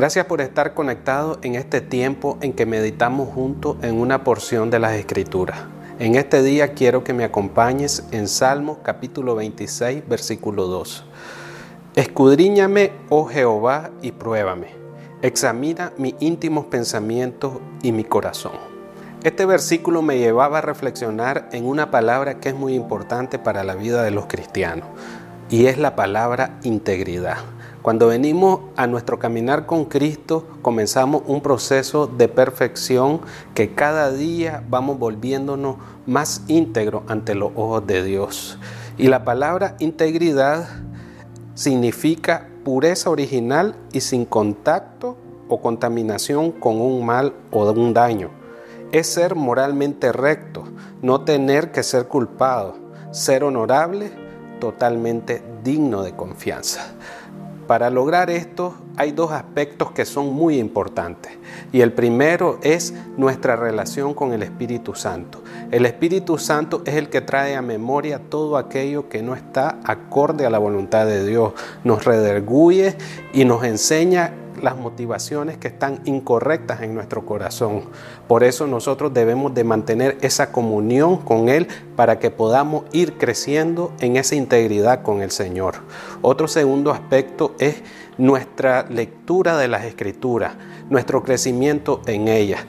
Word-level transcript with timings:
Gracias 0.00 0.24
por 0.24 0.40
estar 0.40 0.72
conectado 0.72 1.38
en 1.42 1.56
este 1.56 1.82
tiempo 1.82 2.38
en 2.40 2.54
que 2.54 2.64
meditamos 2.64 3.28
juntos 3.28 3.76
en 3.82 4.00
una 4.00 4.24
porción 4.24 4.70
de 4.70 4.78
las 4.78 4.94
Escrituras. 4.94 5.58
En 5.98 6.14
este 6.14 6.42
día 6.42 6.72
quiero 6.72 7.04
que 7.04 7.12
me 7.12 7.22
acompañes 7.22 8.04
en 8.10 8.26
Salmos 8.26 8.78
capítulo 8.82 9.34
26, 9.34 10.08
versículo 10.08 10.68
2. 10.68 11.04
Escudriñame, 11.96 12.92
oh 13.10 13.26
Jehová, 13.26 13.90
y 14.00 14.12
pruébame. 14.12 14.68
Examina 15.20 15.92
mis 15.98 16.14
íntimos 16.18 16.64
pensamientos 16.64 17.58
y 17.82 17.92
mi 17.92 18.04
corazón. 18.04 18.52
Este 19.22 19.44
versículo 19.44 20.00
me 20.00 20.16
llevaba 20.16 20.58
a 20.58 20.62
reflexionar 20.62 21.50
en 21.52 21.66
una 21.66 21.90
palabra 21.90 22.40
que 22.40 22.48
es 22.48 22.54
muy 22.54 22.72
importante 22.72 23.38
para 23.38 23.64
la 23.64 23.74
vida 23.74 24.02
de 24.02 24.12
los 24.12 24.24
cristianos, 24.24 24.88
y 25.50 25.66
es 25.66 25.76
la 25.76 25.94
palabra 25.94 26.58
integridad. 26.62 27.36
Cuando 27.82 28.08
venimos 28.08 28.60
a 28.76 28.86
nuestro 28.86 29.18
caminar 29.18 29.64
con 29.64 29.86
Cristo, 29.86 30.44
comenzamos 30.60 31.22
un 31.26 31.40
proceso 31.40 32.06
de 32.06 32.28
perfección 32.28 33.22
que 33.54 33.74
cada 33.74 34.12
día 34.12 34.62
vamos 34.68 34.98
volviéndonos 34.98 35.76
más 36.04 36.42
íntegros 36.46 37.04
ante 37.08 37.34
los 37.34 37.52
ojos 37.54 37.86
de 37.86 38.04
Dios. 38.04 38.58
Y 38.98 39.08
la 39.08 39.24
palabra 39.24 39.76
integridad 39.78 40.68
significa 41.54 42.48
pureza 42.64 43.08
original 43.08 43.74
y 43.92 44.02
sin 44.02 44.26
contacto 44.26 45.16
o 45.48 45.62
contaminación 45.62 46.52
con 46.52 46.82
un 46.82 47.06
mal 47.06 47.32
o 47.50 47.70
un 47.72 47.94
daño. 47.94 48.28
Es 48.92 49.06
ser 49.06 49.34
moralmente 49.36 50.12
recto, 50.12 50.64
no 51.00 51.22
tener 51.22 51.72
que 51.72 51.82
ser 51.82 52.08
culpado, 52.08 52.74
ser 53.10 53.42
honorable, 53.42 54.12
totalmente 54.60 55.42
digno 55.64 56.02
de 56.02 56.14
confianza. 56.14 56.94
Para 57.70 57.88
lograr 57.88 58.30
esto 58.30 58.74
hay 58.96 59.12
dos 59.12 59.30
aspectos 59.30 59.92
que 59.92 60.04
son 60.04 60.34
muy 60.34 60.58
importantes. 60.58 61.30
Y 61.70 61.82
el 61.82 61.92
primero 61.92 62.58
es 62.64 62.92
nuestra 63.16 63.54
relación 63.54 64.12
con 64.12 64.32
el 64.32 64.42
Espíritu 64.42 64.96
Santo. 64.96 65.44
El 65.70 65.86
Espíritu 65.86 66.36
Santo 66.36 66.82
es 66.84 66.96
el 66.96 67.10
que 67.10 67.20
trae 67.20 67.54
a 67.54 67.62
memoria 67.62 68.18
todo 68.28 68.56
aquello 68.56 69.08
que 69.08 69.22
no 69.22 69.36
está 69.36 69.78
acorde 69.84 70.44
a 70.46 70.50
la 70.50 70.58
voluntad 70.58 71.06
de 71.06 71.24
Dios. 71.24 71.52
Nos 71.84 72.04
rederguye 72.04 72.96
y 73.32 73.44
nos 73.44 73.62
enseña 73.62 74.32
las 74.62 74.76
motivaciones 74.76 75.58
que 75.58 75.68
están 75.68 76.00
incorrectas 76.04 76.82
en 76.82 76.94
nuestro 76.94 77.24
corazón. 77.26 77.82
Por 78.28 78.44
eso 78.44 78.66
nosotros 78.66 79.12
debemos 79.12 79.54
de 79.54 79.64
mantener 79.64 80.18
esa 80.20 80.52
comunión 80.52 81.18
con 81.18 81.48
Él 81.48 81.68
para 81.96 82.18
que 82.18 82.30
podamos 82.30 82.84
ir 82.92 83.18
creciendo 83.18 83.92
en 84.00 84.16
esa 84.16 84.34
integridad 84.34 85.02
con 85.02 85.22
el 85.22 85.30
Señor. 85.30 85.76
Otro 86.22 86.48
segundo 86.48 86.90
aspecto 86.90 87.54
es 87.58 87.82
nuestra 88.18 88.86
lectura 88.88 89.56
de 89.56 89.68
las 89.68 89.84
escrituras, 89.84 90.54
nuestro 90.88 91.22
crecimiento 91.22 92.02
en 92.06 92.28
ellas. 92.28 92.60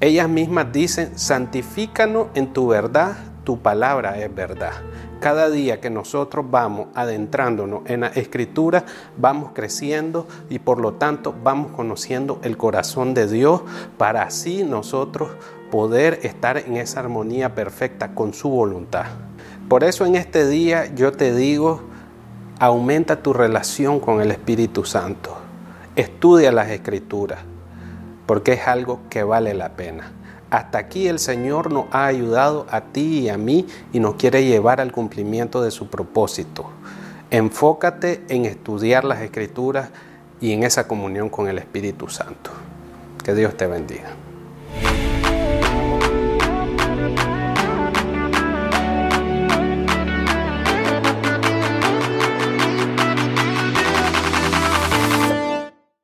Ellas 0.00 0.28
mismas 0.28 0.72
dicen, 0.72 1.18
santifícanos 1.18 2.26
en 2.34 2.52
tu 2.52 2.66
verdad, 2.66 3.16
tu 3.44 3.58
palabra 3.60 4.18
es 4.18 4.34
verdad. 4.34 4.72
Cada 5.20 5.48
día 5.48 5.80
que 5.80 5.90
nosotros 5.90 6.44
vamos 6.50 6.88
adentrándonos 6.94 7.82
en 7.86 8.00
la 8.00 8.08
escritura, 8.08 8.84
vamos 9.16 9.52
creciendo 9.54 10.26
y 10.50 10.58
por 10.58 10.80
lo 10.80 10.94
tanto 10.94 11.34
vamos 11.42 11.72
conociendo 11.72 12.40
el 12.42 12.56
corazón 12.56 13.14
de 13.14 13.26
Dios 13.26 13.62
para 13.96 14.22
así 14.22 14.64
nosotros 14.64 15.30
poder 15.70 16.20
estar 16.22 16.58
en 16.58 16.76
esa 16.76 17.00
armonía 17.00 17.54
perfecta 17.54 18.14
con 18.14 18.34
su 18.34 18.48
voluntad. 18.48 19.06
Por 19.68 19.82
eso 19.84 20.04
en 20.04 20.14
este 20.14 20.46
día 20.46 20.94
yo 20.94 21.12
te 21.12 21.34
digo, 21.34 21.82
aumenta 22.58 23.22
tu 23.22 23.32
relación 23.32 24.00
con 24.00 24.20
el 24.20 24.30
Espíritu 24.30 24.84
Santo. 24.84 25.36
Estudia 25.96 26.52
las 26.52 26.70
escrituras, 26.70 27.40
porque 28.26 28.52
es 28.52 28.66
algo 28.66 29.00
que 29.08 29.22
vale 29.22 29.54
la 29.54 29.70
pena. 29.70 30.12
Hasta 30.54 30.78
aquí 30.78 31.08
el 31.08 31.18
Señor 31.18 31.72
nos 31.72 31.86
ha 31.90 32.06
ayudado 32.06 32.68
a 32.70 32.80
ti 32.80 33.22
y 33.22 33.28
a 33.28 33.36
mí 33.36 33.66
y 33.92 33.98
nos 33.98 34.14
quiere 34.14 34.44
llevar 34.44 34.80
al 34.80 34.92
cumplimiento 34.92 35.60
de 35.60 35.72
su 35.72 35.88
propósito. 35.88 36.66
Enfócate 37.30 38.22
en 38.28 38.44
estudiar 38.44 39.04
las 39.04 39.20
escrituras 39.20 39.90
y 40.40 40.52
en 40.52 40.62
esa 40.62 40.86
comunión 40.86 41.28
con 41.28 41.48
el 41.48 41.58
Espíritu 41.58 42.06
Santo. 42.06 42.52
Que 43.24 43.34
Dios 43.34 43.56
te 43.56 43.66
bendiga. 43.66 44.10